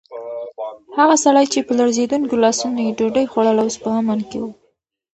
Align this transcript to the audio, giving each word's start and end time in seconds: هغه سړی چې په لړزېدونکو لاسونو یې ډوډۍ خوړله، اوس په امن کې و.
هغه 0.97 1.15
سړی 1.23 1.45
چې 1.53 1.59
په 1.67 1.73
لړزېدونکو 1.79 2.35
لاسونو 2.43 2.77
یې 2.85 2.95
ډوډۍ 2.97 3.25
خوړله، 3.31 3.61
اوس 3.63 3.75
په 3.83 3.89
امن 3.99 4.19
کې 4.29 4.37
و. 4.41 4.45